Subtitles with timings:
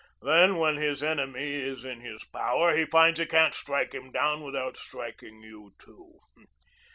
[0.23, 4.41] Then, when his enemy is in his power, he finds he can't strike him down
[4.41, 6.17] without striking you too.